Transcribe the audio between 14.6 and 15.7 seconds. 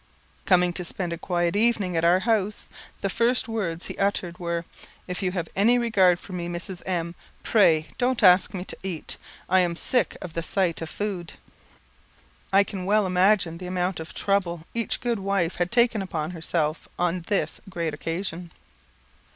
each good wife